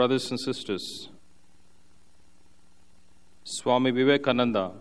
[0.00, 1.10] brothers and sisters,
[3.44, 4.72] Swami Vivekananda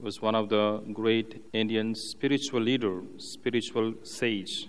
[0.00, 4.68] was one of the great Indian spiritual leader, spiritual sage.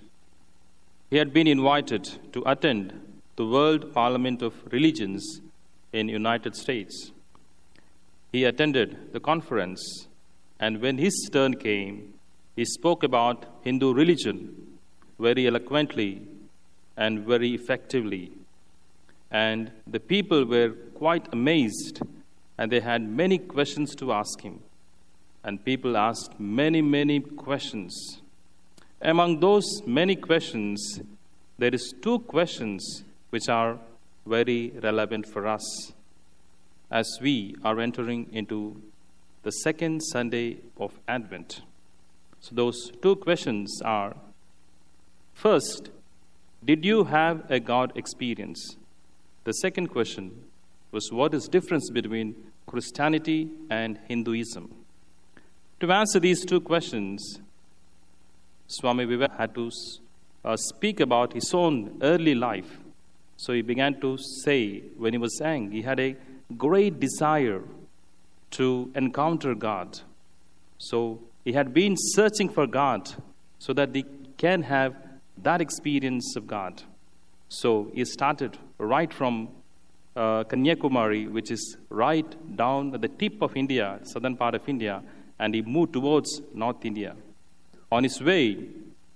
[1.09, 2.03] He had been invited
[2.33, 2.99] to attend
[3.37, 5.39] the World Parliament of Religions
[5.93, 7.13] in United States.
[8.33, 10.09] He attended the conference
[10.59, 12.13] and when his turn came,
[12.57, 14.37] he spoke about Hindu religion
[15.17, 16.23] very eloquently
[16.97, 18.33] and very effectively.
[19.33, 22.01] And the people were quite amazed
[22.59, 24.59] and they had many questions to ask him.
[25.43, 28.21] And people asked many, many questions.
[29.01, 31.01] Among those many questions,
[31.57, 33.79] there is two questions which are
[34.25, 35.91] very relevant for us
[36.91, 38.81] as we are entering into
[39.41, 41.61] the second Sunday of Advent.
[42.39, 44.15] So, those two questions are
[45.33, 45.89] first,
[46.63, 48.77] did you have a God experience?
[49.45, 50.43] The second question
[50.91, 54.73] was what is difference between Christianity and Hinduism?
[55.81, 57.41] To answer these two questions,
[58.67, 59.69] Swami Vivekananda had to
[60.45, 62.79] uh, speak about his own early life.
[63.35, 66.15] So he began to say, when he was young, he had a
[66.57, 67.63] great desire
[68.51, 69.99] to encounter God.
[70.77, 73.11] So he had been searching for God
[73.59, 74.05] so that he
[74.37, 74.95] can have
[75.41, 76.83] that experience of God.
[77.53, 79.49] So he started right from
[80.15, 82.25] uh, Kanyakumari, which is right
[82.55, 85.03] down at the tip of India, southern part of India,
[85.37, 87.15] and he moved towards North India.
[87.91, 88.57] On his way,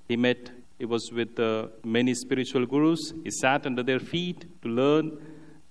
[0.08, 3.12] he met, he was with uh, many spiritual gurus.
[3.24, 5.18] He sat under their feet to learn,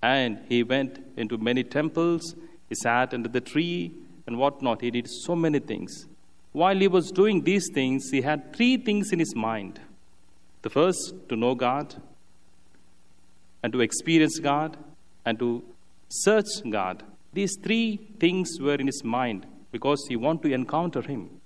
[0.02, 2.34] and he went into many temples.
[2.68, 3.94] He sat under the tree
[4.26, 4.80] and whatnot.
[4.80, 6.06] He did so many things.
[6.50, 9.78] While he was doing these things, he had three things in his mind.
[10.62, 11.94] The first, to know God,
[13.66, 14.76] and to experience God,
[15.24, 15.60] and to
[16.08, 17.02] search God.
[17.32, 21.40] These three things were in his mind because he wanted to encounter him.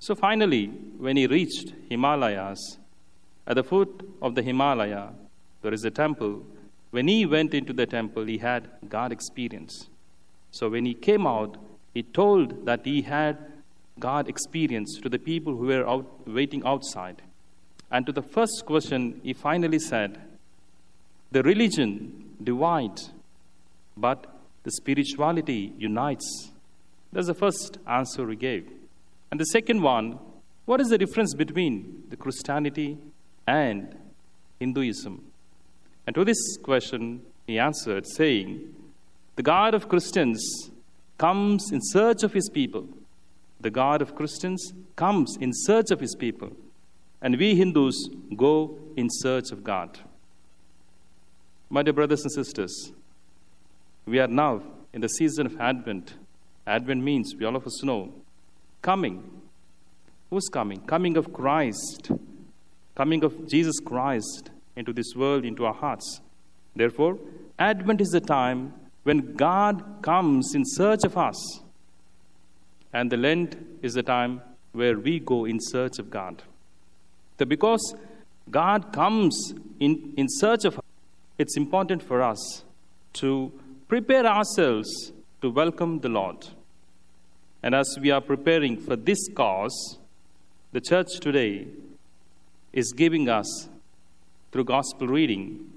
[0.00, 0.66] So finally,
[0.98, 2.78] when he reached Himalayas,
[3.46, 5.10] at the foot of the Himalaya,
[5.62, 6.42] there is a temple.
[6.90, 9.88] When he went into the temple, he had God experience.
[10.50, 11.56] So when he came out,
[11.94, 13.38] he told that he had
[14.00, 17.22] God experience to the people who were out, waiting outside.
[17.92, 20.20] And to the first question, he finally said,
[21.34, 23.10] The religion divides,
[23.96, 24.24] but
[24.62, 26.52] the spirituality unites.
[27.12, 28.70] That's the first answer we gave.
[29.32, 30.20] And the second one,
[30.64, 32.98] what is the difference between the Christianity
[33.48, 33.96] and
[34.60, 35.24] Hinduism?
[36.06, 38.72] And to this question, he answered, saying,
[39.34, 40.70] The God of Christians
[41.18, 42.86] comes in search of his people.
[43.60, 46.52] The God of Christians comes in search of his people.
[47.20, 49.98] And we Hindus go in search of God.
[51.74, 52.92] My dear brothers and sisters,
[54.06, 54.62] we are now
[54.92, 56.14] in the season of Advent.
[56.68, 58.12] Advent means, we all of us know,
[58.80, 59.42] coming.
[60.30, 60.82] Who's coming?
[60.82, 62.12] Coming of Christ.
[62.94, 66.20] Coming of Jesus Christ into this world, into our hearts.
[66.76, 67.18] Therefore,
[67.58, 71.58] Advent is the time when God comes in search of us.
[72.92, 76.40] And the Lent is the time where we go in search of God.
[77.36, 77.96] So because
[78.48, 80.78] God comes in, in search of
[81.38, 82.62] it's important for us
[83.14, 83.52] to
[83.88, 86.46] prepare ourselves to welcome the Lord.
[87.62, 89.98] And as we are preparing for this cause,
[90.72, 91.66] the church today
[92.72, 93.68] is giving us,
[94.52, 95.72] through gospel reading,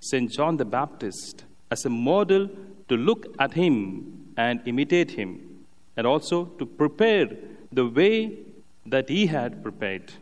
[0.00, 0.30] St.
[0.30, 2.48] John the Baptist as a model
[2.88, 5.64] to look at him and imitate him,
[5.96, 7.28] and also to prepare
[7.70, 8.38] the way
[8.86, 10.12] that he had prepared.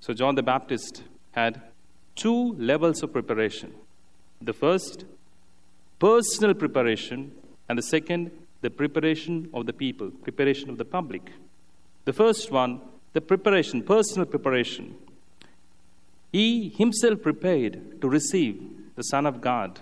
[0.00, 1.02] So, John the Baptist
[1.32, 1.60] had
[2.20, 3.72] two levels of preparation.
[4.42, 5.04] The first,
[5.98, 7.32] personal preparation,
[7.68, 11.32] and the second, the preparation of the people, preparation of the public.
[12.04, 12.82] The first one,
[13.14, 14.96] the preparation, personal preparation.
[16.30, 18.62] He himself prepared to receive
[18.96, 19.80] the Son of God.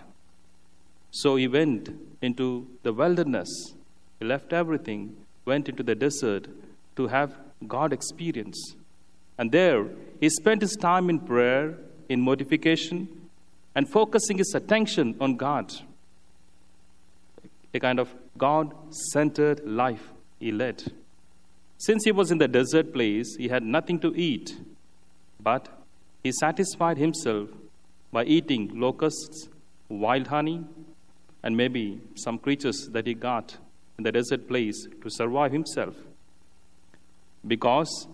[1.10, 1.90] So he went
[2.22, 3.48] into the wilderness.
[4.20, 6.46] He left everything, went into the desert
[6.96, 7.36] to have
[7.66, 8.76] God experience.
[9.36, 9.86] And there,
[10.20, 11.76] he spent his time in prayer,
[12.08, 13.08] in mortification,
[13.74, 15.72] and focusing his attention on God.
[17.74, 18.74] A kind of God
[19.12, 20.10] centered life
[20.40, 20.82] he led.
[21.76, 24.56] Since he was in the desert place, he had nothing to eat,
[25.40, 25.68] but
[26.24, 27.50] he satisfied himself
[28.10, 29.48] by eating locusts,
[29.88, 30.64] wild honey,
[31.42, 33.56] and maybe some creatures that he got
[33.96, 35.94] in the desert place to survive himself.
[37.46, 38.08] Because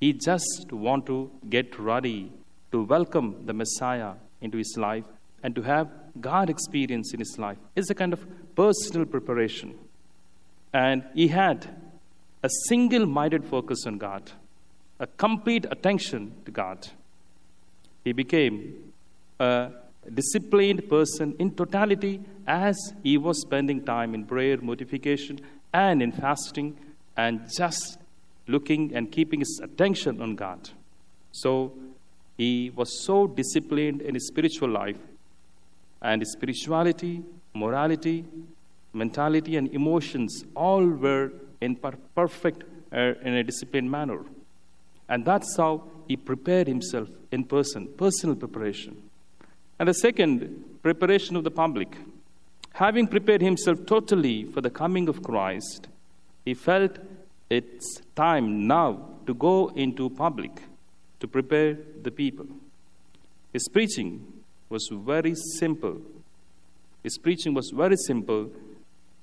[0.00, 2.32] he just want to get ready
[2.74, 5.04] to welcome the Messiah into his life
[5.44, 5.88] and to have
[6.20, 7.56] God experience in his life.
[7.76, 8.26] is a kind of
[8.56, 9.78] personal preparation.
[10.72, 11.68] And he had
[12.42, 14.32] a single minded focus on God,
[14.98, 16.88] a complete attention to God.
[18.02, 18.92] He became
[19.38, 19.70] a
[20.12, 25.38] disciplined person in totality as he was spending time in prayer, mortification,
[25.72, 26.76] and in fasting,
[27.16, 27.98] and just
[28.48, 30.70] looking and keeping his attention on God.
[31.30, 31.72] So
[32.36, 34.98] he was so disciplined in his spiritual life,
[36.02, 37.22] and his spirituality,
[37.54, 38.24] morality,
[38.92, 44.20] mentality, and emotions all were in per- perfect uh, in a disciplined manner.
[45.08, 49.02] And that's how he prepared himself in person, personal preparation.
[49.78, 51.96] And the second, preparation of the public.
[52.74, 55.88] Having prepared himself totally for the coming of Christ,
[56.44, 56.98] he felt
[57.48, 60.60] it's time now to go into public
[61.24, 62.46] to prepare the people.
[63.50, 64.10] His preaching
[64.68, 65.96] was very simple.
[67.02, 68.50] His preaching was very simple.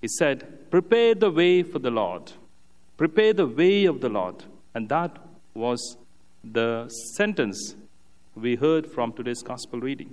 [0.01, 2.31] He said, Prepare the way for the Lord.
[2.97, 4.45] Prepare the way of the Lord.
[4.73, 5.15] And that
[5.53, 5.95] was
[6.43, 7.75] the sentence
[8.35, 10.11] we heard from today's gospel reading.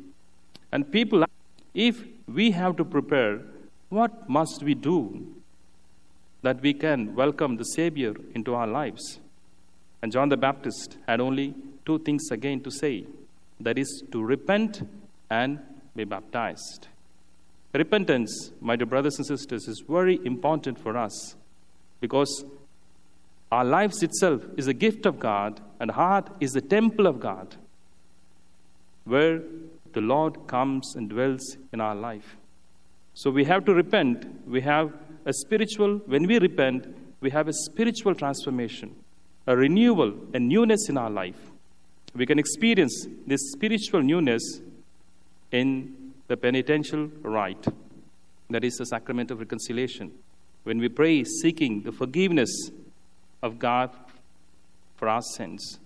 [0.70, 1.24] And people,
[1.72, 3.40] if we have to prepare,
[3.88, 5.26] what must we do
[6.42, 9.20] that we can welcome the Savior into our lives?
[10.02, 11.54] And John the Baptist had only
[11.88, 13.06] two things again to say
[13.58, 14.86] that is, to repent
[15.30, 15.58] and
[15.96, 16.86] be baptized.
[17.72, 21.34] Repentance, my dear brothers and sisters, is very important for us
[22.00, 22.44] because
[23.50, 27.56] our lives itself is a gift of God, and heart is the temple of God,
[29.04, 29.40] where
[29.94, 32.36] the Lord comes and dwells in our life.
[33.14, 34.46] So we have to repent.
[34.46, 34.92] We have
[35.24, 38.94] a spiritual, when we repent, we have a spiritual transformation,
[39.46, 41.40] a renewal, a newness in our life.
[42.18, 44.42] We can experience this spiritual newness
[45.52, 47.64] in the penitential rite,
[48.50, 50.10] that is the sacrament of reconciliation.
[50.64, 52.50] When we pray seeking the forgiveness
[53.40, 53.90] of God
[54.96, 55.78] for our sins.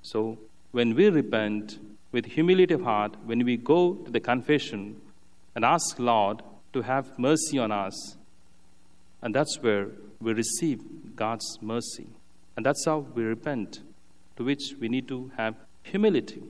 [0.00, 0.38] So,
[0.72, 1.78] when we repent
[2.10, 4.98] with humility of heart, when we go to the confession
[5.54, 6.42] and ask Lord
[6.72, 8.16] to have mercy on us,
[9.20, 9.88] and that's where
[10.22, 10.80] we receive
[11.14, 12.06] God's mercy.
[12.56, 13.80] And that's how we repent,
[14.36, 16.42] to which we need to have humility.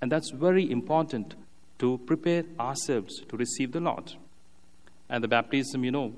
[0.00, 1.34] And that's very important
[1.78, 4.14] to prepare ourselves to receive the Lord.
[5.08, 6.14] And the baptism, you know,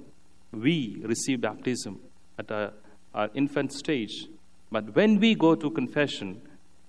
[0.53, 2.01] we receive baptism
[2.39, 4.27] at our infant stage.
[4.71, 6.41] But when we go to confession,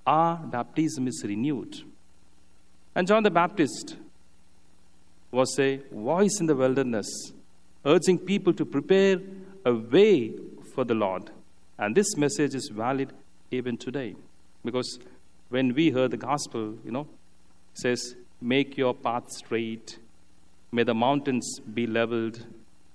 [0.06, 1.84] our baptism is renewed.
[2.96, 3.98] And John the Baptist
[5.32, 7.08] was a voice in the wilderness,
[7.86, 9.18] urging people to prepare
[9.66, 10.34] a way
[10.74, 11.30] for the Lord.
[11.78, 13.12] And this message is valid
[13.52, 14.16] even today.
[14.64, 15.00] Because
[15.56, 17.08] when we heard the gospel, you know,
[17.76, 19.98] says, Make your path straight,
[20.70, 22.46] may the mountains be leveled,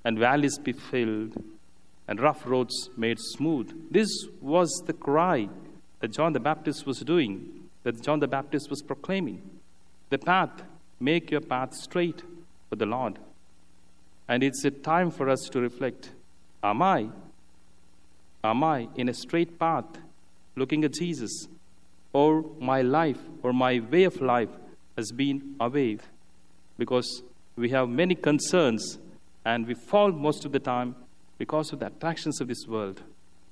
[0.04, 1.42] and valleys be filled,
[2.06, 3.72] and rough roads made smooth.
[3.90, 4.10] This
[4.42, 5.48] was the cry
[6.00, 9.40] that John the Baptist was doing, that John the Baptist was proclaiming.
[10.10, 10.62] The path,
[11.00, 12.22] make your path straight
[12.68, 13.18] for the Lord.
[14.28, 16.10] And it's a time for us to reflect
[16.62, 17.08] Am I?
[18.44, 19.86] Am I in a straight path
[20.56, 21.48] looking at Jesus?
[22.12, 24.50] Or my life or my way of life
[24.96, 25.98] has been away?
[26.78, 27.22] Because
[27.56, 28.98] we have many concerns
[29.44, 30.96] and we fall most of the time
[31.38, 33.02] because of the attractions of this world.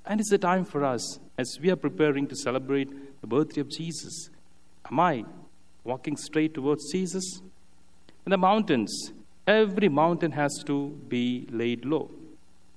[0.05, 2.89] And it's a time for us as we are preparing to celebrate
[3.21, 4.29] the birthday of Jesus.
[4.89, 5.25] Am I
[5.83, 7.41] walking straight towards Jesus?
[8.25, 9.11] In the mountains,
[9.47, 12.09] every mountain has to be laid low.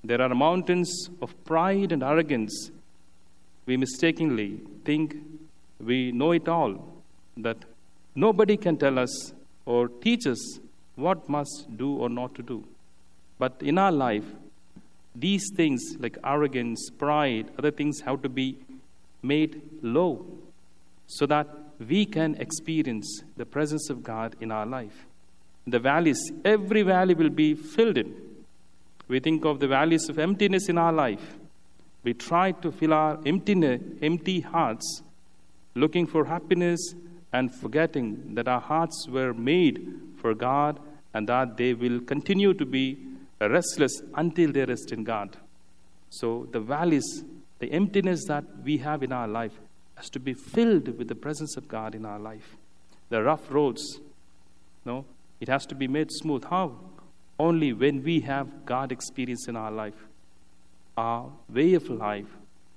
[0.04, 2.71] There are mountains of pride and arrogance.
[3.66, 5.32] We mistakenly think
[5.83, 7.03] we know it all,
[7.37, 7.57] that
[8.15, 9.33] nobody can tell us
[9.67, 10.61] or teach us
[10.97, 12.65] what must do or not to do.
[13.39, 14.25] But in our life,
[15.15, 18.59] these things like arrogance, pride, other things have to be
[19.23, 20.25] made low
[21.07, 21.49] so that
[21.89, 25.07] we can experience the presence of God in our life.
[25.67, 28.15] The valleys, every valley will be filled in.
[29.09, 31.37] We think of the valleys of emptiness in our life.
[32.03, 35.03] We try to fill our empty, empty hearts,
[35.75, 36.95] looking for happiness
[37.33, 40.79] and forgetting that our hearts were made for God
[41.14, 42.99] and that they will continue to be
[43.41, 45.37] restless until they rest in God.
[46.11, 47.25] So the valleys,
[47.59, 49.52] the emptiness that we have in our life,
[49.95, 52.57] has to be filled with the presence of God in our life.
[53.09, 54.00] The rough roads,
[54.85, 55.05] no,
[55.41, 56.45] it has to be made smooth.
[56.45, 56.76] How?
[57.38, 60.07] Only when we have God experience in our life.
[60.97, 62.26] Our way of life,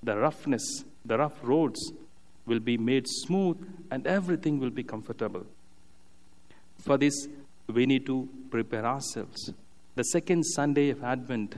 [0.02, 1.92] the roughness, the rough roads
[2.46, 3.58] will be made smooth
[3.92, 5.46] and everything will be comfortable.
[6.80, 7.28] For this
[7.68, 9.52] we need to prepare ourselves.
[9.96, 11.56] The second Sunday of Advent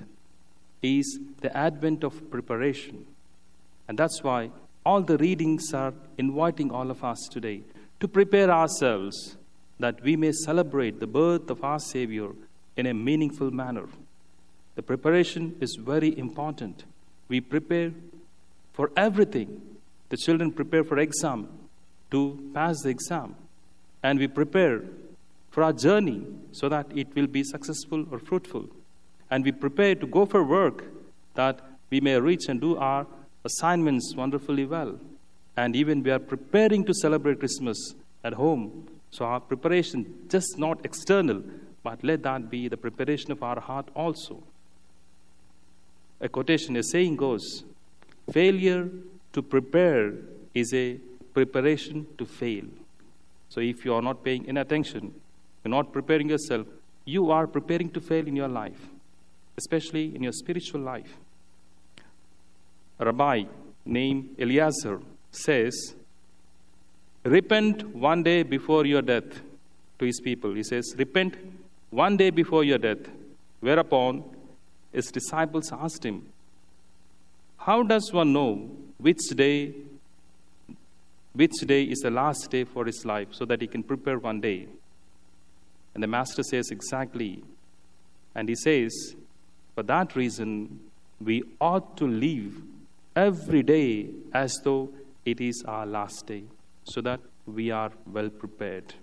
[0.82, 3.06] is the Advent of preparation.
[3.88, 4.52] And that's why
[4.86, 7.62] all the readings are inviting all of us today
[8.00, 9.38] to prepare ourselves
[9.80, 12.30] that we may celebrate the birth of our Savior
[12.76, 13.88] in a meaningful manner.
[14.76, 16.84] The preparation is very important.
[17.28, 17.92] We prepare
[18.74, 19.62] for everything.
[20.10, 21.48] The children prepare for exam
[22.12, 23.36] to pass the exam.
[24.04, 24.82] And we prepare
[25.50, 28.68] for our journey so that it will be successful or fruitful.
[29.30, 30.86] And we prepare to go for work
[31.34, 31.60] that
[31.90, 33.06] we may reach and do our
[33.44, 35.00] assignments wonderfully well.
[35.56, 38.88] And even we are preparing to celebrate Christmas at home.
[39.10, 41.44] So our preparation just not external,
[41.84, 44.44] but let that be the preparation of our heart also.
[46.20, 47.64] A quotation, a saying goes,
[48.32, 48.90] failure
[49.38, 50.14] to prepare
[50.56, 50.98] is a
[51.36, 52.66] preparation to fail.
[53.50, 55.14] So if you are not paying any attention,
[55.64, 56.66] you're not preparing yourself,
[57.06, 58.82] you are preparing to fail in your life,
[59.56, 61.14] especially in your spiritual life.
[62.98, 63.44] Rabbi
[63.86, 65.00] named Eliezer
[65.32, 65.94] says,
[67.24, 69.42] Repent one day before your death
[70.00, 70.56] to his people.
[70.56, 71.36] He says, Repent
[71.92, 73.06] one day before your death.
[73.60, 74.24] Whereupon
[74.92, 76.26] his disciples asked him,
[77.58, 79.74] How does one know which day
[81.38, 84.42] which day is the last day for his life so that he can prepare one
[84.42, 84.68] day?
[85.94, 87.44] And the master says exactly.
[88.34, 89.16] And he says,
[89.76, 90.80] For that reason,
[91.24, 92.56] we ought to live
[93.16, 94.90] every day as though
[95.26, 96.44] it is our last day,
[96.86, 98.96] so that we are well prepared.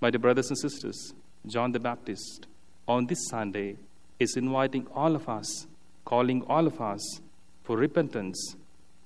[0.00, 1.14] My dear brothers and sisters,
[1.46, 2.48] John the Baptist
[2.88, 3.76] on this Sunday
[4.18, 5.68] is inviting all of us,
[6.04, 7.20] calling all of us
[7.66, 8.56] for repentance,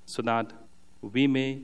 [0.05, 0.53] so that
[1.01, 1.59] we may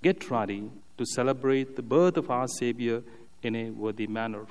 [0.00, 3.02] get ready to celebrate the birth of our Savior
[3.42, 4.46] in a worthy manner.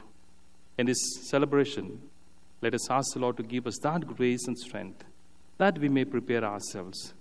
[0.77, 2.01] In this celebration,
[2.61, 5.05] let us ask the Lord to give us that grace and strength
[5.57, 7.13] that we may prepare ourselves,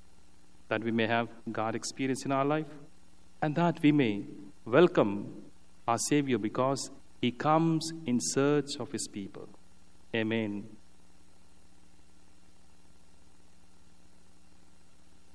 [0.69, 2.67] that we may have God experience in our life,
[3.41, 4.25] and that we may
[4.65, 5.43] welcome
[5.87, 6.91] our Savior because
[7.21, 9.49] He comes in search of His people.
[10.15, 10.76] Amen.